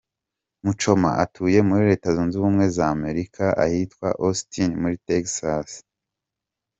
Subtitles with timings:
[0.65, 5.69] Muchoma atuye muri Leta Zunze Ubumwe za Amerika ahitwa Austin muri Texas.